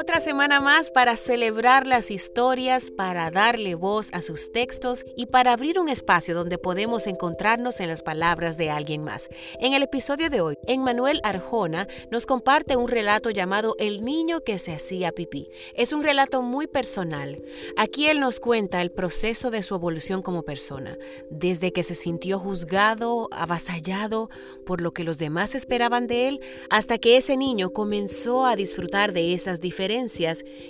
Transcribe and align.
Otra 0.00 0.20
semana 0.20 0.60
más 0.60 0.92
para 0.92 1.16
celebrar 1.16 1.84
las 1.84 2.12
historias, 2.12 2.92
para 2.92 3.32
darle 3.32 3.74
voz 3.74 4.10
a 4.12 4.22
sus 4.22 4.52
textos 4.52 5.04
y 5.16 5.26
para 5.26 5.52
abrir 5.52 5.80
un 5.80 5.88
espacio 5.88 6.36
donde 6.36 6.56
podemos 6.56 7.08
encontrarnos 7.08 7.80
en 7.80 7.88
las 7.88 8.04
palabras 8.04 8.56
de 8.56 8.70
alguien 8.70 9.02
más. 9.02 9.28
En 9.58 9.74
el 9.74 9.82
episodio 9.82 10.30
de 10.30 10.40
hoy, 10.40 10.54
Emmanuel 10.68 11.20
Arjona 11.24 11.88
nos 12.12 12.26
comparte 12.26 12.76
un 12.76 12.86
relato 12.86 13.30
llamado 13.30 13.74
El 13.80 14.04
niño 14.04 14.44
que 14.44 14.60
se 14.60 14.72
hacía 14.72 15.10
pipí. 15.10 15.48
Es 15.74 15.92
un 15.92 16.04
relato 16.04 16.42
muy 16.42 16.68
personal. 16.68 17.42
Aquí 17.76 18.06
él 18.06 18.20
nos 18.20 18.38
cuenta 18.38 18.80
el 18.82 18.92
proceso 18.92 19.50
de 19.50 19.64
su 19.64 19.74
evolución 19.74 20.22
como 20.22 20.44
persona, 20.44 20.96
desde 21.28 21.72
que 21.72 21.82
se 21.82 21.96
sintió 21.96 22.38
juzgado, 22.38 23.28
avasallado 23.32 24.30
por 24.64 24.80
lo 24.80 24.92
que 24.92 25.02
los 25.02 25.18
demás 25.18 25.56
esperaban 25.56 26.06
de 26.06 26.28
él, 26.28 26.40
hasta 26.70 26.98
que 26.98 27.16
ese 27.16 27.36
niño 27.36 27.70
comenzó 27.70 28.46
a 28.46 28.54
disfrutar 28.54 29.12
de 29.12 29.34
esas 29.34 29.60
diferencias 29.60 29.87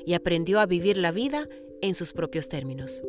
y 0.07 0.15
aprendió 0.15 0.61
a 0.61 0.67
vivir 0.67 0.97
la 0.97 1.13
vida 1.13 1.49
en 1.83 1.95
sus 1.95 2.13
propios 2.13 2.49
términos. 2.49 3.03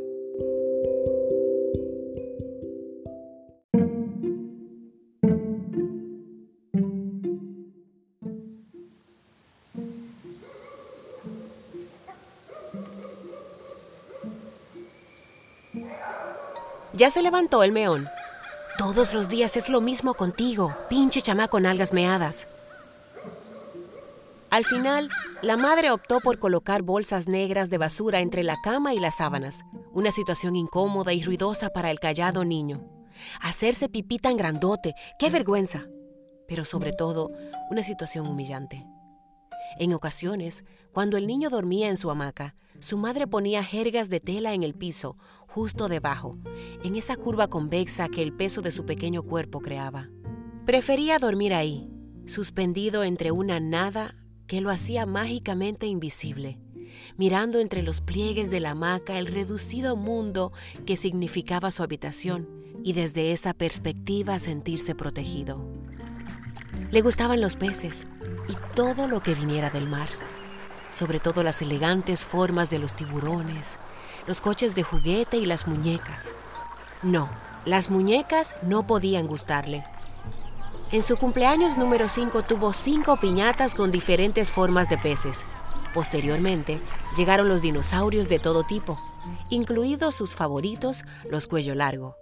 Ya 17.00 17.10
se 17.10 17.22
levantó 17.22 17.64
el 17.64 17.72
meón. 17.72 18.10
Todos 18.78 19.14
los 19.14 19.30
días 19.30 19.56
es 19.56 19.70
lo 19.70 19.80
mismo 19.80 20.16
contigo, 20.16 20.76
pinche 20.90 21.22
chamaco 21.22 21.52
con 21.52 21.66
algas 21.66 21.94
meadas. 21.94 22.48
Al 24.52 24.66
final, 24.66 25.10
la 25.44 25.58
madre 25.58 25.92
optó 25.92 26.20
por 26.22 26.40
colocar 26.40 26.82
bolsas 26.82 27.28
negras 27.28 27.70
de 27.70 27.78
basura 27.78 28.20
entre 28.20 28.44
la 28.44 28.58
cama 28.64 28.96
y 28.96 29.00
las 29.00 29.18
sábanas, 29.18 29.62
una 29.94 30.10
situación 30.10 30.56
incómoda 30.56 31.14
y 31.14 31.22
ruidosa 31.22 31.70
para 31.70 31.92
el 31.92 32.00
callado 32.00 32.44
niño. 32.46 32.84
Hacerse 33.42 33.90
pipí 33.90 34.18
tan 34.18 34.38
grandote, 34.38 34.96
qué 35.20 35.30
vergüenza. 35.30 35.86
Pero 36.48 36.66
sobre 36.66 36.94
todo, 36.94 37.32
una 37.70 37.84
situación 37.84 38.26
humillante. 38.26 38.88
En 39.78 39.94
ocasiones, 39.94 40.66
cuando 40.94 41.18
el 41.18 41.28
niño 41.28 41.52
dormía 41.52 41.90
en 41.90 41.98
su 41.98 42.10
hamaca, 42.10 42.56
su 42.80 42.98
madre 42.98 43.28
ponía 43.28 43.64
jergas 43.64 44.10
de 44.10 44.20
tela 44.20 44.54
en 44.54 44.64
el 44.64 44.74
piso, 44.74 45.16
justo 45.48 45.90
debajo, 45.90 46.40
en 46.84 46.96
esa 46.96 47.18
curva 47.18 47.50
convexa 47.50 48.10
que 48.10 48.24
el 48.24 48.36
peso 48.36 48.62
de 48.62 48.72
su 48.72 48.86
pequeño 48.86 49.22
cuerpo 49.22 49.60
creaba. 49.60 50.10
Prefería 50.66 51.20
dormir 51.20 51.54
ahí, 51.54 51.88
suspendido 52.26 53.04
entre 53.04 53.32
una 53.32 53.60
nada 53.60 54.16
que 54.50 54.62
lo 54.62 54.72
hacía 54.72 55.06
mágicamente 55.06 55.86
invisible, 55.86 56.58
mirando 57.18 57.60
entre 57.60 57.84
los 57.84 58.02
pliegues 58.02 58.50
de 58.50 58.60
la 58.60 58.72
hamaca 58.72 59.20
el 59.20 59.28
reducido 59.28 59.96
mundo 59.96 60.52
que 60.88 60.98
significaba 60.98 61.70
su 61.70 61.84
habitación 61.84 62.50
y 62.84 62.94
desde 62.94 63.32
esa 63.32 63.54
perspectiva 63.54 64.40
sentirse 64.40 64.96
protegido. 64.96 65.64
Le 66.90 67.02
gustaban 67.02 67.42
los 67.42 67.58
peces 67.58 68.08
y 68.48 68.56
todo 68.74 69.08
lo 69.08 69.22
que 69.22 69.36
viniera 69.36 69.70
del 69.70 69.88
mar, 69.88 70.10
sobre 70.90 71.20
todo 71.20 71.44
las 71.44 71.62
elegantes 71.62 72.26
formas 72.26 72.72
de 72.72 72.80
los 72.80 72.96
tiburones, 72.96 73.78
los 74.26 74.42
coches 74.42 74.74
de 74.74 74.82
juguete 74.82 75.38
y 75.38 75.46
las 75.46 75.68
muñecas. 75.68 76.34
No, 77.04 77.30
las 77.66 77.92
muñecas 77.92 78.56
no 78.64 78.88
podían 78.88 79.28
gustarle 79.28 79.86
en 80.92 81.04
su 81.04 81.18
cumpleaños 81.18 81.78
número 81.78 82.10
5 82.10 82.44
tuvo 82.44 82.74
cinco 82.74 83.20
piñatas 83.20 83.76
con 83.76 83.92
diferentes 83.92 84.52
formas 84.52 84.90
de 84.90 84.98
peces. 84.98 85.46
Posteriormente, 85.94 86.82
llegaron 87.16 87.48
los 87.48 87.62
dinosaurios 87.62 88.28
de 88.28 88.40
todo 88.40 88.64
tipo, 88.64 89.00
incluidos 89.50 90.16
sus 90.16 90.34
favoritos, 90.34 91.04
los 91.30 91.48
cuello 91.48 91.76
largo. 91.76 92.16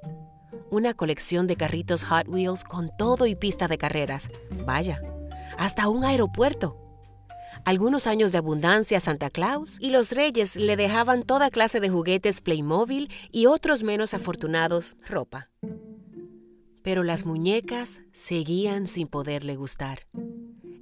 Una 0.69 0.93
colección 0.93 1.47
de 1.47 1.55
carritos 1.55 2.03
Hot 2.03 2.27
Wheels 2.27 2.65
con 2.65 2.89
todo 2.97 3.25
y 3.25 3.35
pista 3.35 3.69
de 3.69 3.77
carreras. 3.77 4.29
Vaya, 4.65 5.01
hasta 5.57 5.87
un 5.87 6.03
aeropuerto. 6.03 6.77
Algunos 7.63 8.05
años 8.05 8.31
de 8.31 8.37
abundancia 8.37 8.99
Santa 8.99 9.29
Claus 9.29 9.77
y 9.79 9.91
los 9.91 10.11
reyes 10.11 10.57
le 10.57 10.75
dejaban 10.75 11.23
toda 11.23 11.49
clase 11.51 11.79
de 11.79 11.89
juguetes 11.89 12.41
Playmobil 12.41 13.09
y 13.31 13.45
otros 13.45 13.83
menos 13.83 14.13
afortunados 14.13 14.95
ropa 15.07 15.49
pero 16.87 17.03
las 17.03 17.25
muñecas 17.25 17.99
seguían 18.13 18.87
sin 18.87 19.09
poderle 19.09 19.57
gustar. 19.57 20.07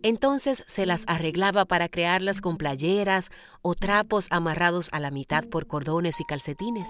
Entonces 0.03 0.63
se 0.67 0.85
las 0.85 1.03
arreglaba 1.07 1.65
para 1.65 1.89
crearlas 1.89 2.41
con 2.41 2.57
playeras 2.57 3.31
o 3.63 3.73
trapos 3.73 4.27
amarrados 4.29 4.89
a 4.91 4.99
la 4.99 5.09
mitad 5.09 5.45
por 5.45 5.65
cordones 5.65 6.21
y 6.21 6.23
calcetines. 6.23 6.89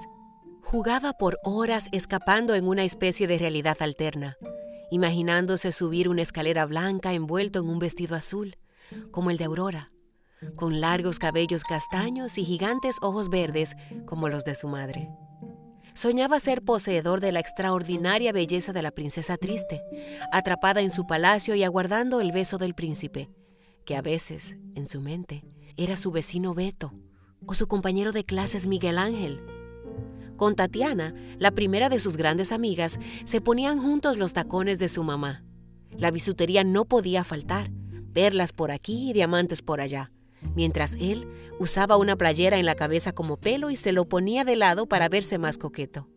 Jugaba 0.61 1.13
por 1.13 1.39
horas 1.45 1.87
escapando 1.93 2.55
en 2.55 2.67
una 2.67 2.83
especie 2.83 3.25
de 3.25 3.37
realidad 3.37 3.77
alterna, 3.79 4.35
imaginándose 4.91 5.71
subir 5.71 6.09
una 6.09 6.21
escalera 6.21 6.65
blanca 6.65 7.13
envuelto 7.13 7.59
en 7.59 7.69
un 7.69 7.79
vestido 7.79 8.17
azul, 8.17 8.57
como 9.11 9.31
el 9.31 9.37
de 9.37 9.45
Aurora, 9.45 9.93
con 10.57 10.81
largos 10.81 11.19
cabellos 11.19 11.63
castaños 11.63 12.37
y 12.37 12.43
gigantes 12.43 12.97
ojos 13.01 13.29
verdes 13.29 13.77
como 14.05 14.27
los 14.27 14.43
de 14.43 14.55
su 14.55 14.67
madre. 14.67 15.07
Soñaba 15.95 16.41
ser 16.41 16.61
poseedor 16.61 17.21
de 17.21 17.31
la 17.31 17.39
extraordinaria 17.39 18.33
belleza 18.33 18.73
de 18.73 18.81
la 18.81 18.91
princesa 18.91 19.37
triste, 19.37 19.81
atrapada 20.33 20.81
en 20.81 20.89
su 20.89 21.07
palacio 21.07 21.55
y 21.55 21.63
aguardando 21.63 22.19
el 22.19 22.33
beso 22.33 22.57
del 22.57 22.75
príncipe, 22.75 23.29
que 23.85 23.95
a 23.95 24.01
veces, 24.01 24.57
en 24.75 24.87
su 24.87 24.99
mente, 24.99 25.45
era 25.77 25.95
su 25.95 26.11
vecino 26.11 26.53
Beto 26.53 26.93
o 27.45 27.53
su 27.53 27.67
compañero 27.67 28.11
de 28.11 28.25
clases 28.25 28.67
Miguel 28.67 28.97
Ángel. 28.97 29.41
Con 30.35 30.55
Tatiana, 30.55 31.15
la 31.39 31.51
primera 31.51 31.87
de 31.87 32.01
sus 32.01 32.17
grandes 32.17 32.51
amigas, 32.51 32.99
se 33.23 33.39
ponían 33.39 33.81
juntos 33.81 34.17
los 34.17 34.33
tacones 34.33 34.79
de 34.79 34.89
su 34.89 35.01
mamá. 35.01 35.45
La 35.97 36.11
bisutería 36.11 36.65
no 36.65 36.83
podía 36.83 37.23
faltar, 37.23 37.71
perlas 38.11 38.51
por 38.51 38.71
aquí 38.71 39.11
y 39.11 39.13
diamantes 39.13 39.61
por 39.61 39.79
allá 39.79 40.11
mientras 40.55 40.95
él 40.99 41.27
usaba 41.59 41.97
una 41.97 42.15
playera 42.15 42.57
en 42.57 42.65
la 42.65 42.75
cabeza 42.75 43.13
como 43.13 43.37
pelo 43.37 43.69
y 43.69 43.75
se 43.75 43.91
lo 43.91 44.07
ponía 44.07 44.43
de 44.43 44.55
lado 44.55 44.87
para 44.87 45.09
verse 45.09 45.37
más 45.37 45.57
coqueto. 45.57 46.07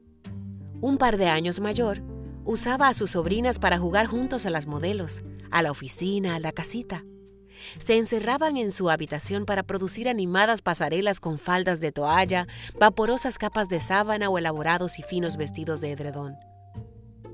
Un 0.81 0.99
par 0.99 1.17
de 1.17 1.29
años 1.29 1.61
mayor, 1.61 2.03
usaba 2.45 2.89
a 2.89 2.95
sus 2.95 3.13
sobrinas 3.13 3.59
para 3.59 3.79
jugar 3.79 4.07
juntos 4.07 4.47
a 4.47 4.51
las 4.51 4.67
modelos, 4.67 5.23
a 5.51 5.63
la 5.63 5.71
oficina, 5.71 6.35
a 6.35 6.41
la 6.41 6.53
casita. 6.53 7.05
Se 7.79 7.97
encerraban 7.97 8.57
en 8.57 8.71
su 8.71 8.89
habitación 8.89 9.45
para 9.45 9.65
producir 9.65 10.09
animadas 10.09 10.63
pasarelas 10.63 11.21
con 11.21 11.39
faldas 11.39 11.81
de 11.81 11.93
toalla, 11.93 12.47
vaporosas 12.79 13.39
capas 13.39 13.69
de 13.69 13.81
sábana 13.81 14.31
o 14.31 14.39
elaborados 14.39 14.99
y 14.99 15.03
finos 15.03 15.37
vestidos 15.37 15.81
de 15.81 15.93
edredón. 15.93 16.37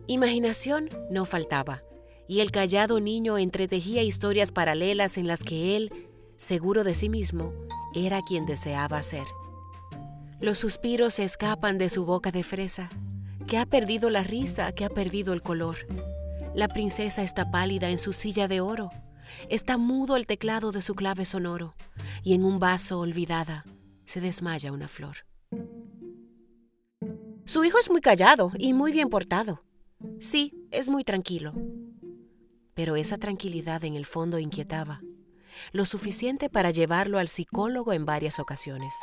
Imaginación 0.06 0.88
no 1.10 1.24
faltaba, 1.24 1.82
y 2.26 2.40
el 2.40 2.50
callado 2.50 3.00
niño 3.00 3.38
entretejía 3.38 4.02
historias 4.02 4.52
paralelas 4.52 5.18
en 5.18 5.26
las 5.26 5.42
que 5.42 5.76
él 5.76 5.92
seguro 6.36 6.84
de 6.84 6.94
sí 6.94 7.08
mismo, 7.08 7.52
era 7.94 8.22
quien 8.22 8.46
deseaba 8.46 9.02
ser. 9.02 9.26
Los 10.40 10.58
suspiros 10.58 11.14
se 11.14 11.24
escapan 11.24 11.78
de 11.78 11.88
su 11.88 12.04
boca 12.04 12.30
de 12.30 12.42
fresa, 12.42 12.88
que 13.46 13.58
ha 13.58 13.66
perdido 13.66 14.10
la 14.10 14.24
risa, 14.24 14.72
que 14.72 14.84
ha 14.84 14.90
perdido 14.90 15.32
el 15.32 15.42
color. 15.42 15.76
La 16.54 16.68
princesa 16.68 17.22
está 17.22 17.50
pálida 17.50 17.90
en 17.90 17.98
su 17.98 18.12
silla 18.12 18.48
de 18.48 18.60
oro, 18.60 18.90
está 19.48 19.78
mudo 19.78 20.16
el 20.16 20.26
teclado 20.26 20.72
de 20.72 20.82
su 20.82 20.94
clave 20.94 21.24
sonoro, 21.24 21.74
y 22.22 22.34
en 22.34 22.44
un 22.44 22.58
vaso 22.58 23.00
olvidada 23.00 23.64
se 24.04 24.20
desmaya 24.20 24.72
una 24.72 24.88
flor. 24.88 25.16
Su 27.46 27.64
hijo 27.64 27.78
es 27.78 27.90
muy 27.90 28.00
callado 28.00 28.52
y 28.58 28.72
muy 28.72 28.92
bien 28.92 29.08
portado. 29.08 29.62
Sí, 30.18 30.54
es 30.70 30.88
muy 30.88 31.04
tranquilo. 31.04 31.52
Pero 32.74 32.96
esa 32.96 33.18
tranquilidad 33.18 33.84
en 33.84 33.94
el 33.94 34.06
fondo 34.06 34.38
inquietaba 34.38 35.00
lo 35.72 35.84
suficiente 35.84 36.48
para 36.48 36.70
llevarlo 36.70 37.18
al 37.18 37.28
psicólogo 37.28 37.92
en 37.92 38.04
varias 38.04 38.38
ocasiones. 38.38 38.94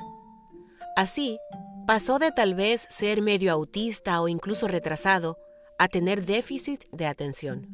Así, 0.96 1.40
pasó 1.88 2.20
de 2.20 2.32
tal 2.32 2.56
vez 2.56 2.88
ser 2.90 3.22
medio 3.22 3.52
autista 3.52 4.22
o 4.22 4.28
incluso 4.28 4.68
retrasado 4.68 5.38
a 5.78 5.88
tener 5.88 6.26
déficit 6.26 6.86
de 6.92 7.08
atención. 7.08 7.68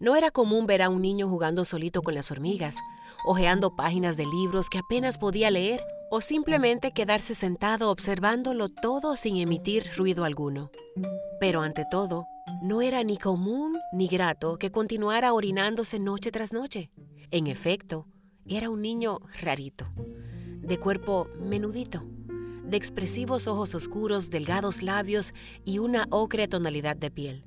No 0.00 0.14
era 0.14 0.30
común 0.30 0.66
ver 0.66 0.82
a 0.82 0.88
un 0.88 1.02
niño 1.02 1.28
jugando 1.28 1.64
solito 1.64 2.02
con 2.02 2.14
las 2.14 2.30
hormigas, 2.30 2.76
hojeando 3.26 3.74
páginas 3.74 4.16
de 4.16 4.26
libros 4.26 4.70
que 4.70 4.78
apenas 4.78 5.18
podía 5.18 5.50
leer 5.50 5.84
o 6.10 6.20
simplemente 6.20 6.92
quedarse 6.92 7.34
sentado 7.34 7.90
observándolo 7.90 8.68
todo 8.68 9.16
sin 9.16 9.36
emitir 9.36 9.90
ruido 9.96 10.24
alguno. 10.24 10.70
Pero 11.40 11.62
ante 11.62 11.84
todo, 11.90 12.26
no 12.62 12.80
era 12.80 13.02
ni 13.04 13.18
común 13.18 13.76
ni 13.92 14.08
grato 14.08 14.58
que 14.58 14.70
continuara 14.70 15.32
orinándose 15.32 15.98
noche 15.98 16.30
tras 16.30 16.52
noche. 16.52 16.90
En 17.30 17.46
efecto, 17.46 18.06
era 18.46 18.70
un 18.70 18.80
niño 18.80 19.20
rarito, 19.42 19.86
de 20.62 20.78
cuerpo 20.78 21.28
menudito, 21.38 22.02
de 22.64 22.78
expresivos 22.78 23.46
ojos 23.46 23.74
oscuros, 23.74 24.30
delgados 24.30 24.82
labios 24.82 25.34
y 25.62 25.78
una 25.78 26.06
ocre 26.08 26.48
tonalidad 26.48 26.96
de 26.96 27.10
piel, 27.10 27.44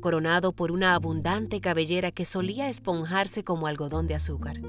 coronado 0.00 0.52
por 0.52 0.72
una 0.72 0.94
abundante 0.94 1.60
cabellera 1.60 2.10
que 2.10 2.26
solía 2.26 2.68
esponjarse 2.68 3.44
como 3.44 3.68
algodón 3.68 4.08
de 4.08 4.16
azúcar. 4.16 4.60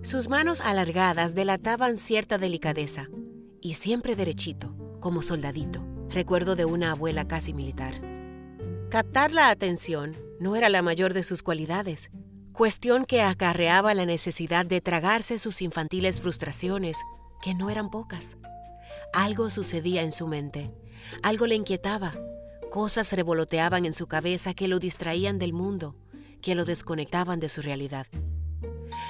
Sus 0.00 0.30
manos 0.30 0.62
alargadas 0.62 1.34
delataban 1.34 1.98
cierta 1.98 2.38
delicadeza 2.38 3.08
y 3.60 3.74
siempre 3.74 4.16
derechito, 4.16 4.74
como 5.00 5.20
soldadito, 5.20 5.84
recuerdo 6.08 6.56
de 6.56 6.64
una 6.64 6.92
abuela 6.92 7.28
casi 7.28 7.52
militar. 7.52 7.94
Captar 8.88 9.32
la 9.32 9.50
atención 9.50 10.16
no 10.40 10.56
era 10.56 10.70
la 10.70 10.80
mayor 10.80 11.12
de 11.12 11.22
sus 11.22 11.42
cualidades, 11.42 12.10
cuestión 12.54 13.04
que 13.04 13.20
acarreaba 13.20 13.94
la 13.94 14.06
necesidad 14.06 14.64
de 14.64 14.80
tragarse 14.80 15.40
sus 15.40 15.60
infantiles 15.60 16.20
frustraciones, 16.20 16.98
que 17.42 17.52
no 17.52 17.68
eran 17.68 17.90
pocas. 17.90 18.36
Algo 19.12 19.50
sucedía 19.50 20.02
en 20.02 20.12
su 20.12 20.28
mente, 20.28 20.72
algo 21.22 21.46
le 21.46 21.56
inquietaba, 21.56 22.14
cosas 22.70 23.12
revoloteaban 23.12 23.84
en 23.86 23.92
su 23.92 24.06
cabeza 24.06 24.54
que 24.54 24.68
lo 24.68 24.78
distraían 24.78 25.40
del 25.40 25.52
mundo, 25.52 25.96
que 26.40 26.54
lo 26.54 26.64
desconectaban 26.64 27.40
de 27.40 27.48
su 27.48 27.60
realidad. 27.60 28.06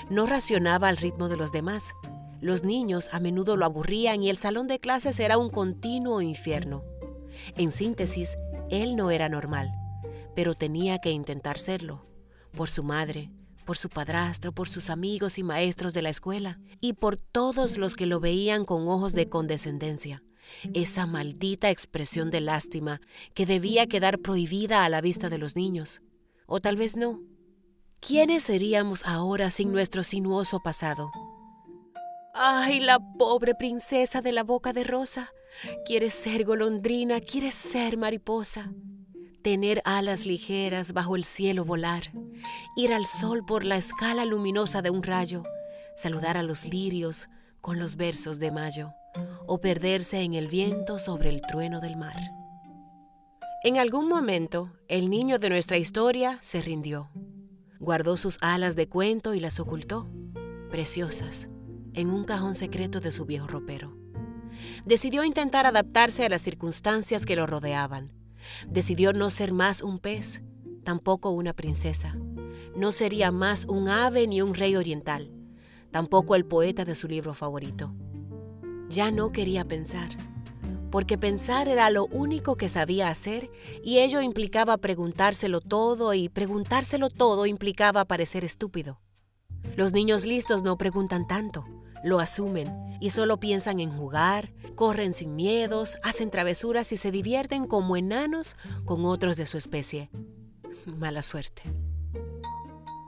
No 0.09 0.27
racionaba 0.27 0.89
al 0.89 0.97
ritmo 0.97 1.29
de 1.29 1.37
los 1.37 1.53
demás. 1.53 1.93
Los 2.41 2.65
niños 2.65 3.11
a 3.13 3.21
menudo 3.21 3.59
lo 3.59 3.67
aburrían 3.67 4.23
y 4.23 4.31
el 4.31 4.39
salón 4.39 4.69
de 4.69 4.81
clases 4.81 5.21
era 5.21 5.37
un 5.37 5.51
continuo 5.51 6.23
infierno. 6.23 6.83
En 7.57 7.73
síntesis, 7.73 8.37
él 8.71 8.97
no 8.97 9.11
era 9.11 9.29
normal, 9.29 9.71
pero 10.35 10.55
tenía 10.55 10.99
que 10.99 11.11
intentar 11.11 11.59
serlo, 11.59 12.07
por 12.55 12.71
su 12.71 12.83
madre, 12.83 13.31
por 13.65 13.77
su 13.77 13.89
padrastro, 13.89 14.53
por 14.53 14.69
sus 14.69 14.91
amigos 14.91 15.39
y 15.39 15.43
maestros 15.43 15.93
de 15.93 16.03
la 16.03 16.11
escuela, 16.11 16.59
y 16.81 16.95
por 16.95 17.17
todos 17.17 17.79
los 17.79 17.97
que 17.97 18.07
lo 18.07 18.21
veían 18.21 18.65
con 18.65 18.89
ojos 18.89 19.13
de 19.13 19.29
condescendencia. 19.29 20.23
Esa 20.75 21.07
maldita 21.07 21.71
expresión 21.71 22.31
de 22.31 22.41
lástima 22.41 23.01
que 23.35 23.47
debía 23.47 23.87
quedar 23.87 24.19
prohibida 24.19 24.85
a 24.85 24.89
la 24.89 25.01
vista 25.01 25.31
de 25.31 25.39
los 25.39 25.57
niños. 25.57 26.03
O 26.47 26.61
tal 26.61 26.77
vez 26.77 26.97
no. 26.97 27.21
¿Quiénes 28.01 28.45
seríamos 28.45 29.05
ahora 29.07 29.51
sin 29.51 29.73
nuestro 29.73 30.05
sinuoso 30.05 30.61
pasado? 30.61 31.11
¡Ay, 32.35 32.81
la 32.81 32.99
pobre 33.19 33.55
princesa 33.55 34.21
de 34.21 34.33
la 34.33 34.43
boca 34.43 34.73
de 34.73 34.85
rosa! 34.85 35.31
Quiere 35.87 36.11
ser 36.11 36.45
golondrina, 36.45 37.21
quiere 37.21 37.51
ser 37.51 37.97
mariposa. 37.97 38.73
Tener 39.45 39.83
alas 39.85 40.25
ligeras 40.25 40.95
bajo 40.95 41.17
el 41.17 41.25
cielo 41.25 41.67
volar, 41.67 42.05
ir 42.77 42.95
al 42.95 43.05
sol 43.05 43.45
por 43.45 43.63
la 43.63 43.77
escala 43.77 44.25
luminosa 44.25 44.81
de 44.81 44.89
un 44.89 45.03
rayo, 45.03 45.43
saludar 45.95 46.39
a 46.39 46.43
los 46.43 46.65
lirios 46.65 47.29
con 47.61 47.79
los 47.79 47.97
versos 47.97 48.39
de 48.39 48.51
mayo, 48.51 48.95
o 49.47 49.61
perderse 49.61 50.23
en 50.23 50.33
el 50.33 50.49
viento 50.49 50.99
sobre 50.99 51.29
el 51.29 51.43
trueno 51.43 51.83
del 51.83 51.99
mar. 51.99 52.17
En 53.65 53.77
algún 53.77 54.09
momento, 54.09 54.73
el 54.89 55.11
niño 55.11 55.39
de 55.39 55.51
nuestra 55.51 55.77
historia 55.77 56.39
se 56.41 56.63
rindió. 56.63 57.11
Guardó 57.79 58.17
sus 58.17 58.39
alas 58.41 58.77
de 58.77 58.89
cuento 58.89 59.35
y 59.35 59.41
las 59.41 59.61
ocultó, 59.61 60.09
preciosas, 60.71 61.51
en 61.93 62.09
un 62.09 62.25
cajón 62.25 62.55
secreto 62.55 62.99
de 62.99 63.13
su 63.13 63.27
viejo 63.27 63.47
ropero. 63.47 63.95
Decidió 64.87 65.23
intentar 65.23 65.67
adaptarse 65.67 66.25
a 66.25 66.31
las 66.31 66.41
circunstancias 66.41 67.27
que 67.27 67.37
lo 67.37 67.47
rodeaban. 67.47 68.24
Decidió 68.69 69.13
no 69.13 69.31
ser 69.31 69.53
más 69.53 69.83
un 69.83 69.99
pez, 69.99 70.43
tampoco 70.83 71.31
una 71.31 71.53
princesa. 71.53 72.17
No 72.77 72.93
sería 72.93 73.31
más 73.31 73.67
un 73.67 73.89
ave 73.89 74.27
ni 74.27 74.43
un 74.43 74.55
rey 74.55 74.77
oriental, 74.77 75.31
tampoco 75.91 76.35
el 76.35 76.45
poeta 76.45 76.85
de 76.85 76.95
su 76.95 77.09
libro 77.09 77.35
favorito. 77.35 77.95
Ya 78.89 79.11
no 79.11 79.33
quería 79.33 79.65
pensar 79.65 80.11
porque 80.95 81.19
pensar 81.19 81.67
era 81.67 81.91
lo 81.91 82.07
único 82.07 82.55
que 82.55 82.69
sabía 82.69 83.09
hacer 83.09 83.51
y 83.83 83.99
ello 83.99 84.21
implicaba 84.21 84.77
preguntárselo 84.77 85.61
todo 85.61 86.15
y 86.15 86.29
preguntárselo 86.29 87.11
todo 87.11 87.47
implicaba 87.47 88.05
parecer 88.05 88.45
estúpido. 88.45 89.01
Los 89.75 89.93
niños 89.93 90.25
listos 90.25 90.63
no 90.63 90.79
preguntan 90.79 91.27
tanto, 91.27 91.65
lo 92.05 92.21
asumen 92.21 92.99
y 93.01 93.11
solo 93.11 93.41
piensan 93.41 93.81
en 93.81 93.91
jugar, 93.91 94.53
corren 94.77 95.15
sin 95.15 95.35
miedos, 95.35 95.99
hacen 96.05 96.31
travesuras 96.31 96.93
y 96.93 96.97
se 96.97 97.11
divierten 97.11 97.67
como 97.67 97.97
enanos 97.97 98.55
con 98.85 99.05
otros 99.05 99.37
de 99.37 99.47
su 99.47 99.59
especie. 99.59 100.11
Mala 100.87 101.23
suerte. 101.23 101.63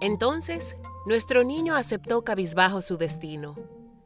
Entonces, 0.01 0.77
nuestro 1.07 1.45
niño 1.45 1.77
aceptó 1.77 2.25
cabizbajo 2.25 2.83
su 2.83 2.97
destino. 2.97 3.55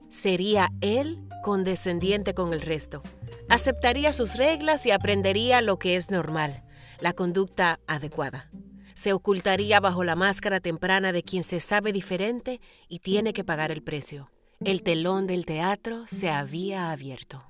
Sería 0.09 0.69
él 0.81 1.27
condescendiente 1.43 2.35
con 2.35 2.53
el 2.53 2.61
resto 2.61 3.03
aceptaría 3.51 4.13
sus 4.13 4.37
reglas 4.37 4.87
y 4.87 4.93
aprendería 4.93 5.61
lo 5.61 5.79
que 5.79 5.97
es 5.97 6.09
normal, 6.09 6.63
la 7.01 7.13
conducta 7.13 7.81
adecuada. 7.89 8.49
Se 8.95 9.13
ocultaría 9.13 9.81
bajo 9.81 10.05
la 10.05 10.15
máscara 10.15 10.61
temprana 10.61 11.13
de 11.13 11.25
quien 11.25 11.43
se 11.43 11.59
sabe 11.59 11.93
diferente 11.93 12.61
y 12.89 13.01
tiene 13.01 13.33
que 13.33 13.43
pagar 13.43 13.73
el 13.73 13.83
precio. 13.83 14.31
El 14.63 14.83
telón 14.83 15.27
del 15.27 15.47
teatro 15.47 16.05
se 16.07 16.29
había 16.29 16.91
abierto. 16.91 17.43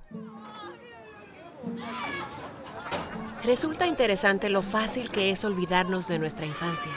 Resulta 3.43 3.85
interesante 3.85 4.49
lo 4.49 4.61
fácil 4.61 5.11
que 5.11 5.29
es 5.29 5.43
olvidarnos 5.43 6.07
de 6.07 6.19
nuestra 6.19 6.45
infancia, 6.45 6.93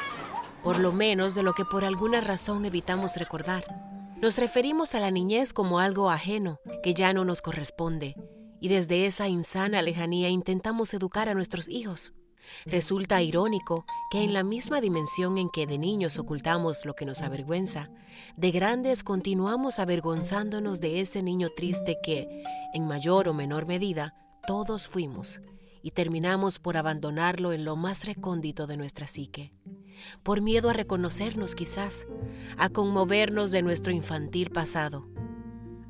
por 0.62 0.78
lo 0.78 0.92
menos 0.92 1.34
de 1.34 1.42
lo 1.42 1.52
que 1.52 1.64
por 1.64 1.84
alguna 1.84 2.20
razón 2.20 2.64
evitamos 2.64 3.16
recordar. 3.16 3.64
Nos 4.22 4.38
referimos 4.38 4.94
a 4.94 5.00
la 5.00 5.10
niñez 5.10 5.52
como 5.52 5.80
algo 5.80 6.08
ajeno, 6.08 6.60
que 6.84 6.94
ya 6.94 7.12
no 7.12 7.24
nos 7.24 7.42
corresponde, 7.42 8.14
y 8.60 8.68
desde 8.68 9.06
esa 9.06 9.26
insana 9.26 9.82
lejanía 9.82 10.28
intentamos 10.28 10.94
educar 10.94 11.28
a 11.28 11.34
nuestros 11.34 11.68
hijos. 11.68 12.12
Resulta 12.66 13.22
irónico 13.22 13.84
que 14.10 14.22
en 14.22 14.32
la 14.32 14.42
misma 14.42 14.80
dimensión 14.80 15.38
en 15.38 15.48
que 15.50 15.66
de 15.66 15.78
niños 15.78 16.18
ocultamos 16.18 16.84
lo 16.84 16.94
que 16.94 17.04
nos 17.04 17.22
avergüenza, 17.22 17.90
de 18.36 18.50
grandes 18.50 19.02
continuamos 19.02 19.78
avergonzándonos 19.78 20.80
de 20.80 21.00
ese 21.00 21.22
niño 21.22 21.50
triste 21.50 21.98
que, 22.02 22.44
en 22.72 22.86
mayor 22.86 23.28
o 23.28 23.34
menor 23.34 23.66
medida, 23.66 24.14
todos 24.46 24.88
fuimos 24.88 25.40
y 25.82 25.90
terminamos 25.90 26.58
por 26.58 26.76
abandonarlo 26.76 27.52
en 27.52 27.64
lo 27.64 27.76
más 27.76 28.06
recóndito 28.06 28.66
de 28.66 28.76
nuestra 28.76 29.06
psique. 29.06 29.52
Por 30.22 30.40
miedo 30.40 30.70
a 30.70 30.72
reconocernos 30.72 31.54
quizás, 31.54 32.06
a 32.56 32.68
conmovernos 32.68 33.50
de 33.50 33.62
nuestro 33.62 33.92
infantil 33.92 34.50
pasado, 34.50 35.06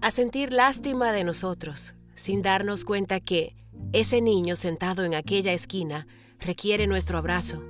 a 0.00 0.10
sentir 0.10 0.52
lástima 0.52 1.12
de 1.12 1.24
nosotros, 1.24 1.94
sin 2.14 2.42
darnos 2.42 2.84
cuenta 2.84 3.20
que 3.20 3.56
ese 3.92 4.20
niño 4.20 4.56
sentado 4.56 5.04
en 5.04 5.14
aquella 5.14 5.52
esquina 5.52 6.06
requiere 6.44 6.86
nuestro 6.86 7.18
abrazo, 7.18 7.62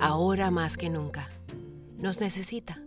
ahora 0.00 0.50
más 0.50 0.76
que 0.76 0.90
nunca. 0.90 1.28
Nos 1.98 2.20
necesita. 2.20 2.82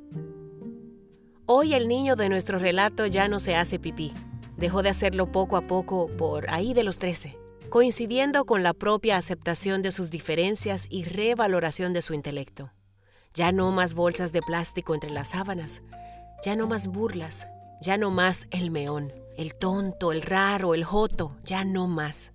Hoy 1.46 1.74
el 1.74 1.88
niño 1.88 2.16
de 2.16 2.30
nuestro 2.30 2.60
relato 2.60 3.06
ya 3.06 3.28
no 3.28 3.40
se 3.40 3.56
hace 3.56 3.80
pipí. 3.80 4.14
Dejó 4.58 4.84
de 4.84 4.90
hacerlo 4.90 5.32
poco 5.32 5.56
a 5.56 5.62
poco 5.62 6.10
por 6.18 6.50
ahí 6.50 6.74
de 6.74 6.84
los 6.84 7.00
13, 7.00 7.38
coincidiendo 7.70 8.46
con 8.46 8.64
la 8.64 8.74
propia 8.74 9.18
aceptación 9.18 9.82
de 9.82 9.92
sus 9.92 10.10
diferencias 10.10 10.88
y 10.90 11.06
revaloración 11.06 11.94
de 11.94 12.02
su 12.02 12.14
intelecto. 12.14 12.72
Ya 13.34 13.52
no 13.52 13.72
más 13.72 13.94
bolsas 13.94 14.32
de 14.32 14.42
plástico 14.42 14.94
entre 14.94 15.12
las 15.12 15.30
sábanas, 15.30 15.82
ya 16.44 16.56
no 16.56 16.68
más 16.68 16.88
burlas, 16.88 17.48
ya 17.82 17.98
no 17.98 18.12
más 18.12 18.48
el 18.52 18.72
meón 18.72 19.14
el 19.40 19.56
tonto, 19.56 20.12
el 20.12 20.22
raro, 20.22 20.74
el 20.74 20.84
joto, 20.84 21.34
ya 21.46 21.64
no 21.64 21.88
más. 21.88 22.34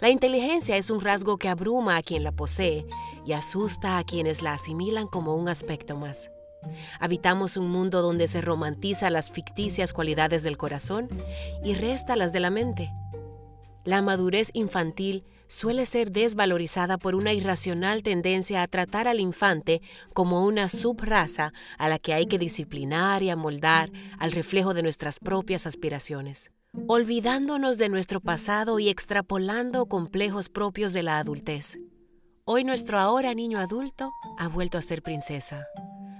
La 0.00 0.10
inteligencia 0.10 0.76
es 0.76 0.90
un 0.90 1.00
rasgo 1.00 1.36
que 1.36 1.48
abruma 1.48 1.96
a 1.96 2.02
quien 2.02 2.24
la 2.24 2.32
posee 2.32 2.86
y 3.26 3.32
asusta 3.32 3.98
a 3.98 4.04
quienes 4.04 4.42
la 4.42 4.54
asimilan 4.54 5.06
como 5.06 5.36
un 5.36 5.48
aspecto 5.48 5.96
más. 5.96 6.30
Habitamos 6.98 7.56
un 7.56 7.70
mundo 7.70 8.02
donde 8.02 8.28
se 8.28 8.40
romantiza 8.40 9.10
las 9.10 9.30
ficticias 9.30 9.92
cualidades 9.92 10.42
del 10.42 10.58
corazón 10.58 11.08
y 11.64 11.74
resta 11.74 12.16
las 12.16 12.32
de 12.32 12.40
la 12.40 12.50
mente. 12.50 12.92
La 13.84 14.02
madurez 14.02 14.50
infantil 14.52 15.24
suele 15.46 15.86
ser 15.86 16.12
desvalorizada 16.12 16.98
por 16.98 17.14
una 17.14 17.32
irracional 17.32 18.02
tendencia 18.02 18.62
a 18.62 18.68
tratar 18.68 19.08
al 19.08 19.20
infante 19.20 19.80
como 20.12 20.44
una 20.44 20.68
subraza 20.68 21.52
a 21.78 21.88
la 21.88 21.98
que 21.98 22.12
hay 22.12 22.26
que 22.26 22.38
disciplinar 22.38 23.22
y 23.22 23.30
amoldar 23.30 23.90
al 24.18 24.32
reflejo 24.32 24.74
de 24.74 24.82
nuestras 24.82 25.18
propias 25.18 25.66
aspiraciones, 25.66 26.52
olvidándonos 26.88 27.78
de 27.78 27.88
nuestro 27.88 28.20
pasado 28.20 28.78
y 28.78 28.88
extrapolando 28.88 29.86
complejos 29.86 30.48
propios 30.48 30.92
de 30.92 31.02
la 31.02 31.18
adultez. 31.18 31.78
Hoy 32.44 32.64
nuestro 32.64 32.98
ahora 32.98 33.34
niño 33.34 33.58
adulto 33.58 34.10
ha 34.38 34.48
vuelto 34.48 34.78
a 34.78 34.82
ser 34.82 35.02
princesa, 35.02 35.66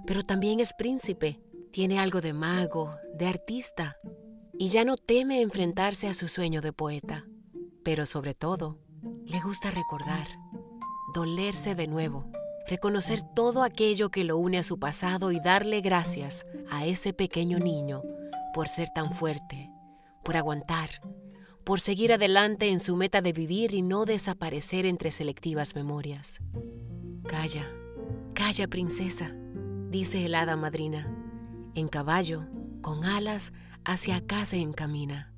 pero 0.06 0.22
también 0.22 0.60
es 0.60 0.72
príncipe, 0.72 1.40
tiene 1.72 1.98
algo 1.98 2.20
de 2.20 2.32
mago, 2.32 2.94
de 3.14 3.26
artista, 3.26 3.96
y 4.58 4.68
ya 4.68 4.84
no 4.84 4.96
teme 4.96 5.40
enfrentarse 5.40 6.08
a 6.08 6.14
su 6.14 6.28
sueño 6.28 6.60
de 6.60 6.72
poeta, 6.72 7.24
pero 7.82 8.06
sobre 8.06 8.34
todo, 8.34 8.78
le 9.24 9.40
gusta 9.40 9.70
recordar, 9.70 10.26
dolerse 11.14 11.74
de 11.74 11.86
nuevo, 11.86 12.30
reconocer 12.68 13.22
todo 13.34 13.62
aquello 13.62 14.10
que 14.10 14.24
lo 14.24 14.36
une 14.36 14.58
a 14.58 14.62
su 14.62 14.78
pasado 14.78 15.32
y 15.32 15.40
darle 15.40 15.80
gracias 15.80 16.44
a 16.70 16.86
ese 16.86 17.12
pequeño 17.12 17.58
niño 17.58 18.02
por 18.52 18.68
ser 18.68 18.88
tan 18.94 19.12
fuerte, 19.12 19.69
por 20.22 20.36
aguantar, 20.36 21.00
por 21.64 21.80
seguir 21.80 22.12
adelante 22.12 22.68
en 22.68 22.80
su 22.80 22.96
meta 22.96 23.22
de 23.22 23.32
vivir 23.32 23.74
y 23.74 23.82
no 23.82 24.04
desaparecer 24.04 24.86
entre 24.86 25.10
selectivas 25.10 25.74
memorias. 25.74 26.40
Calla, 27.26 27.70
calla 28.34 28.68
princesa, 28.68 29.34
dice 29.88 30.24
el 30.26 30.34
hada 30.34 30.56
madrina. 30.56 31.16
En 31.74 31.88
caballo, 31.88 32.46
con 32.80 33.04
alas, 33.04 33.52
hacia 33.84 34.22
se 34.44 34.56
encamina. 34.56 35.32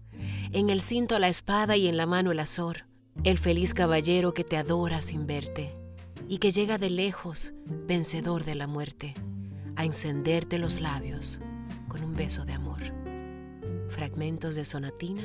En 0.52 0.70
el 0.70 0.82
cinto 0.82 1.18
la 1.18 1.28
espada 1.28 1.76
y 1.76 1.88
en 1.88 1.96
la 1.96 2.06
mano 2.06 2.32
el 2.32 2.40
azor, 2.40 2.86
el 3.24 3.38
feliz 3.38 3.74
caballero 3.74 4.34
que 4.34 4.44
te 4.44 4.56
adora 4.56 5.00
sin 5.00 5.26
verte 5.26 5.74
y 6.28 6.38
que 6.38 6.50
llega 6.50 6.78
de 6.78 6.90
lejos, 6.90 7.52
vencedor 7.66 8.44
de 8.44 8.54
la 8.54 8.66
muerte, 8.66 9.14
a 9.76 9.84
encenderte 9.84 10.58
los 10.58 10.80
labios 10.80 11.40
con 11.88 12.02
un 12.04 12.14
beso 12.14 12.44
de 12.44 12.52
amor. 12.52 13.01
Fragmentos 13.92 14.54
de 14.54 14.64
Sonatina 14.64 15.22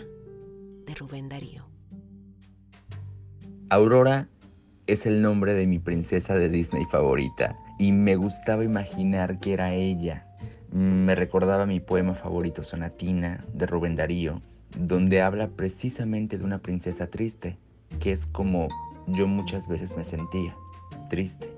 de 0.86 0.94
Rubén 0.94 1.30
Darío. 1.30 1.66
Aurora 3.70 4.28
es 4.88 5.06
el 5.06 5.22
nombre 5.22 5.54
de 5.54 5.66
mi 5.66 5.80
princesa 5.80 6.36
de 6.36 6.50
Disney 6.50 6.84
favorita 6.84 7.58
y 7.80 7.94
me 7.94 8.18
gustaba 8.18 8.66
imaginar 8.66 9.40
que 9.40 9.54
era 9.54 9.74
ella. 9.74 10.28
Me 10.70 11.16
recordaba 11.16 11.66
mi 11.66 11.80
poema 11.80 12.14
favorito 12.14 12.66
Sonatina 12.66 13.46
de 13.54 13.68
Rubén 13.68 13.96
Darío, 13.96 14.42
donde 14.78 15.22
habla 15.22 15.48
precisamente 15.48 16.38
de 16.38 16.44
una 16.44 16.60
princesa 16.60 17.08
triste, 17.08 17.58
que 18.02 18.12
es 18.12 18.26
como 18.26 18.68
yo 19.08 19.28
muchas 19.28 19.70
veces 19.70 19.96
me 19.96 20.04
sentía, 20.04 20.54
triste 21.10 21.57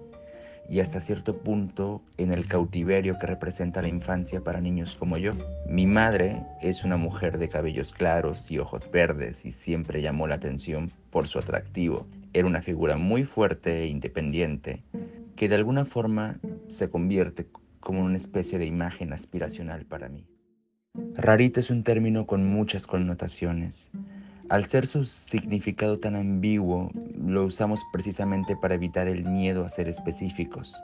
y 0.69 0.81
hasta 0.81 1.01
cierto 1.01 1.37
punto 1.37 2.01
en 2.17 2.31
el 2.31 2.47
cautiverio 2.47 3.17
que 3.19 3.27
representa 3.27 3.81
la 3.81 3.87
infancia 3.87 4.41
para 4.43 4.61
niños 4.61 4.95
como 4.95 5.17
yo. 5.17 5.33
Mi 5.67 5.87
madre 5.87 6.43
es 6.61 6.83
una 6.83 6.97
mujer 6.97 7.37
de 7.37 7.49
cabellos 7.49 7.91
claros 7.91 8.51
y 8.51 8.59
ojos 8.59 8.89
verdes 8.91 9.45
y 9.45 9.51
siempre 9.51 10.01
llamó 10.01 10.27
la 10.27 10.35
atención 10.35 10.91
por 11.09 11.27
su 11.27 11.39
atractivo. 11.39 12.07
Era 12.33 12.47
una 12.47 12.61
figura 12.61 12.97
muy 12.97 13.23
fuerte 13.23 13.83
e 13.83 13.87
independiente 13.87 14.83
que 15.35 15.49
de 15.49 15.55
alguna 15.55 15.85
forma 15.85 16.39
se 16.67 16.89
convierte 16.89 17.47
como 17.79 18.03
una 18.03 18.17
especie 18.17 18.59
de 18.59 18.65
imagen 18.65 19.13
aspiracional 19.13 19.85
para 19.85 20.09
mí. 20.09 20.27
Rarito 21.15 21.59
es 21.59 21.69
un 21.69 21.83
término 21.83 22.27
con 22.27 22.45
muchas 22.45 22.85
connotaciones. 22.85 23.89
Al 24.49 24.65
ser 24.65 24.87
su 24.87 25.05
significado 25.05 25.99
tan 25.99 26.15
ambiguo, 26.15 26.91
lo 27.15 27.45
usamos 27.45 27.85
precisamente 27.93 28.55
para 28.55 28.73
evitar 28.73 29.07
el 29.07 29.23
miedo 29.23 29.63
a 29.63 29.69
ser 29.69 29.87
específicos. 29.87 30.81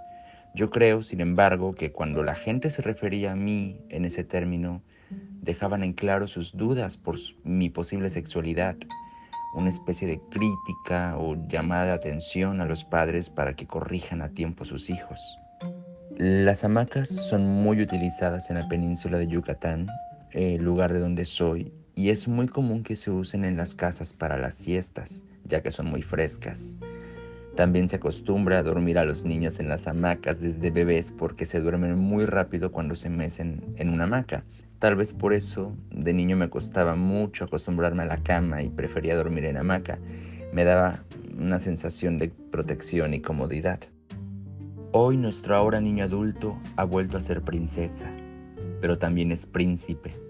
Yo 0.53 0.69
creo, 0.69 1.01
sin 1.01 1.19
embargo, 1.19 1.74
que 1.74 1.91
cuando 1.91 2.22
la 2.22 2.36
gente 2.36 2.69
se 2.69 2.84
refería 2.84 3.31
a 3.31 3.36
mí 3.36 3.81
en 3.89 4.05
ese 4.05 4.24
término, 4.24 4.84
dejaban 5.41 5.84
en 5.84 5.93
claro 5.93 6.27
sus 6.27 6.55
dudas 6.55 6.98
por 6.98 7.17
mi 7.43 7.72
posible 7.72 8.12
sexualidad, 8.12 8.75
una 9.55 9.69
especie 9.69 10.07
de 10.07 10.19
crítica 10.29 11.17
o 11.17 11.36
llamada 11.48 11.86
de 11.86 11.91
atención 11.93 12.62
a 12.62 12.65
los 12.65 12.84
padres 12.84 13.31
para 13.31 13.55
que 13.55 13.65
corrijan 13.65 14.22
a 14.22 14.29
tiempo 14.29 14.63
a 14.63 14.67
sus 14.67 14.91
hijos. 14.91 15.19
Las 16.15 16.63
hamacas 16.63 17.10
son 17.10 17.43
muy 17.63 17.81
utilizadas 17.81 18.51
en 18.51 18.60
la 18.60 18.67
península 18.67 19.17
de 19.17 19.27
Yucatán, 19.27 19.88
el 20.31 20.63
lugar 20.63 20.93
de 20.93 21.00
donde 21.00 21.25
soy, 21.25 21.74
y 21.95 22.09
es 22.09 22.27
muy 22.27 22.47
común 22.47 22.83
que 22.83 22.97
se 22.97 23.09
usen 23.09 23.45
en 23.45 23.55
las 23.55 23.73
casas 23.73 24.13
para 24.13 24.37
las 24.37 24.53
siestas, 24.55 25.23
ya 25.45 25.63
que 25.63 25.71
son 25.71 25.87
muy 25.87 26.01
frescas. 26.01 26.77
También 27.55 27.87
se 27.87 27.95
acostumbra 27.95 28.59
a 28.59 28.63
dormir 28.63 28.97
a 28.97 29.05
los 29.05 29.23
niños 29.23 29.61
en 29.61 29.69
las 29.69 29.87
hamacas 29.87 30.41
desde 30.41 30.71
bebés 30.71 31.13
porque 31.13 31.45
se 31.45 31.61
duermen 31.61 31.97
muy 31.97 32.25
rápido 32.25 32.73
cuando 32.73 32.95
se 32.95 33.09
mecen 33.09 33.63
en 33.77 33.89
una 33.89 34.03
hamaca. 34.03 34.43
Tal 34.79 34.97
vez 34.97 35.13
por 35.13 35.33
eso 35.33 35.73
de 35.89 36.13
niño 36.13 36.35
me 36.35 36.49
costaba 36.49 36.97
mucho 36.97 37.45
acostumbrarme 37.45 38.03
a 38.03 38.07
la 38.07 38.21
cama 38.21 38.61
y 38.61 38.69
prefería 38.69 39.15
dormir 39.15 39.45
en 39.45 39.55
hamaca. 39.55 39.99
Me 40.51 40.65
daba 40.65 41.05
una 41.37 41.61
sensación 41.61 42.17
de 42.17 42.27
protección 42.27 43.13
y 43.13 43.21
comodidad. 43.21 43.79
Hoy 44.91 45.15
nuestro 45.15 45.55
ahora 45.55 45.79
niño 45.79 46.03
adulto 46.03 46.59
ha 46.75 46.83
vuelto 46.83 47.17
a 47.17 47.21
ser 47.21 47.41
princesa, 47.41 48.11
pero 48.81 48.97
también 48.97 49.31
es 49.31 49.47
príncipe 49.47 50.25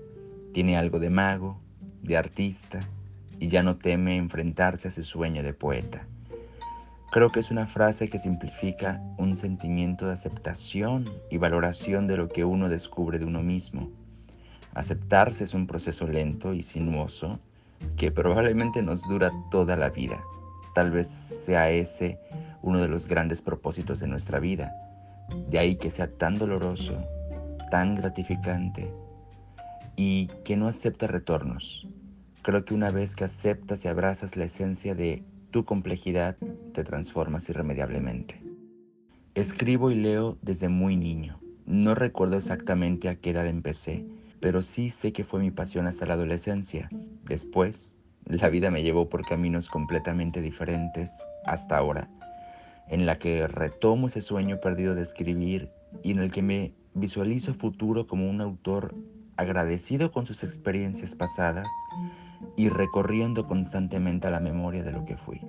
tiene 0.55 0.77
algo 0.77 0.99
de 0.99 1.09
mago, 1.09 1.59
de 2.01 2.15
artista, 2.15 2.79
y 3.41 3.49
ya 3.49 3.61
no 3.61 3.75
teme 3.75 4.15
enfrentarse 4.15 4.87
a 4.87 4.91
su 4.91 5.03
sueño 5.03 5.43
de 5.43 5.53
poeta. 5.53 6.07
Creo 7.11 7.29
que 7.29 7.41
es 7.41 7.51
una 7.51 7.67
frase 7.67 8.07
que 8.07 8.19
simplifica 8.19 9.01
un 9.17 9.35
sentimiento 9.35 10.07
de 10.07 10.13
aceptación 10.13 11.11
y 11.29 11.39
valoración 11.39 12.07
de 12.07 12.15
lo 12.15 12.29
que 12.29 12.45
uno 12.45 12.69
descubre 12.69 13.19
de 13.19 13.25
uno 13.25 13.43
mismo. 13.43 13.89
Aceptarse 14.73 15.43
es 15.43 15.53
un 15.53 15.67
proceso 15.67 16.07
lento 16.07 16.53
y 16.53 16.63
sinuoso 16.63 17.37
que 17.97 18.13
probablemente 18.13 18.81
nos 18.81 19.01
dura 19.09 19.33
toda 19.51 19.75
la 19.75 19.89
vida. 19.89 20.23
Tal 20.73 20.89
vez 20.89 21.09
sea 21.09 21.69
ese 21.69 22.17
uno 22.61 22.79
de 22.79 22.87
los 22.87 23.07
grandes 23.07 23.41
propósitos 23.41 23.99
de 23.99 24.07
nuestra 24.07 24.39
vida. 24.39 24.71
De 25.49 25.59
ahí 25.59 25.75
que 25.75 25.91
sea 25.91 26.09
tan 26.09 26.39
doloroso, 26.39 27.03
tan 27.71 27.95
gratificante 27.95 28.89
y 29.95 30.27
que 30.43 30.57
no 30.57 30.67
acepta 30.67 31.07
retornos. 31.07 31.87
Creo 32.41 32.65
que 32.65 32.73
una 32.73 32.91
vez 32.91 33.15
que 33.15 33.23
aceptas 33.23 33.85
y 33.85 33.87
abrazas 33.87 34.37
la 34.37 34.45
esencia 34.45 34.95
de 34.95 35.23
tu 35.51 35.65
complejidad, 35.65 36.37
te 36.73 36.83
transformas 36.83 37.49
irremediablemente. 37.49 38.41
Escribo 39.33 39.91
y 39.91 39.95
leo 39.95 40.37
desde 40.41 40.69
muy 40.69 40.95
niño. 40.95 41.39
No 41.65 41.95
recuerdo 41.95 42.37
exactamente 42.37 43.09
a 43.09 43.15
qué 43.15 43.31
edad 43.31 43.47
empecé, 43.47 44.05
pero 44.39 44.61
sí 44.61 44.89
sé 44.89 45.11
que 45.11 45.23
fue 45.23 45.39
mi 45.39 45.51
pasión 45.51 45.87
hasta 45.87 46.05
la 46.05 46.13
adolescencia. 46.13 46.89
Después, 47.23 47.95
la 48.25 48.49
vida 48.49 48.69
me 48.69 48.83
llevó 48.83 49.09
por 49.09 49.25
caminos 49.25 49.69
completamente 49.69 50.41
diferentes 50.41 51.25
hasta 51.45 51.77
ahora, 51.77 52.09
en 52.87 53.05
la 53.05 53.17
que 53.17 53.47
retomo 53.47 54.07
ese 54.07 54.21
sueño 54.21 54.59
perdido 54.59 54.93
de 54.93 55.03
escribir 55.03 55.69
y 56.03 56.11
en 56.11 56.19
el 56.19 56.31
que 56.31 56.41
me 56.41 56.73
visualizo 56.93 57.53
futuro 57.53 58.07
como 58.07 58.29
un 58.29 58.41
autor 58.41 58.93
agradecido 59.37 60.11
con 60.11 60.25
sus 60.25 60.43
experiencias 60.43 61.15
pasadas 61.15 61.67
y 62.55 62.69
recorriendo 62.69 63.47
constantemente 63.47 64.27
a 64.27 64.31
la 64.31 64.39
memoria 64.39 64.83
de 64.83 64.91
lo 64.91 65.05
que 65.05 65.17
fui. 65.17 65.41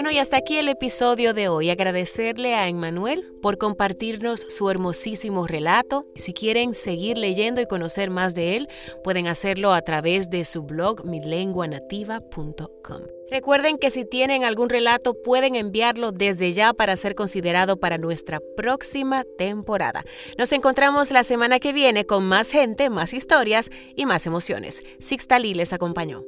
Bueno, 0.00 0.12
y 0.12 0.18
hasta 0.18 0.38
aquí 0.38 0.56
el 0.56 0.68
episodio 0.68 1.34
de 1.34 1.48
hoy. 1.48 1.68
Agradecerle 1.68 2.54
a 2.54 2.68
Emmanuel 2.68 3.22
por 3.42 3.58
compartirnos 3.58 4.40
su 4.48 4.70
hermosísimo 4.70 5.46
relato. 5.46 6.06
Si 6.14 6.32
quieren 6.32 6.74
seguir 6.74 7.18
leyendo 7.18 7.60
y 7.60 7.66
conocer 7.66 8.08
más 8.08 8.34
de 8.34 8.56
él, 8.56 8.68
pueden 9.04 9.26
hacerlo 9.26 9.74
a 9.74 9.82
través 9.82 10.30
de 10.30 10.46
su 10.46 10.62
blog 10.62 11.04
milenguanativa.com. 11.04 13.02
Recuerden 13.30 13.76
que 13.76 13.90
si 13.90 14.06
tienen 14.06 14.42
algún 14.42 14.70
relato 14.70 15.12
pueden 15.22 15.54
enviarlo 15.54 16.12
desde 16.12 16.54
ya 16.54 16.72
para 16.72 16.96
ser 16.96 17.14
considerado 17.14 17.78
para 17.78 17.98
nuestra 17.98 18.40
próxima 18.56 19.24
temporada. 19.36 20.02
Nos 20.38 20.50
encontramos 20.52 21.10
la 21.10 21.24
semana 21.24 21.58
que 21.58 21.74
viene 21.74 22.06
con 22.06 22.24
más 22.24 22.48
gente, 22.48 22.88
más 22.88 23.12
historias 23.12 23.68
y 23.96 24.06
más 24.06 24.24
emociones. 24.26 24.82
Sixta 24.98 25.38
Lee 25.38 25.52
les 25.52 25.74
acompañó. 25.74 26.24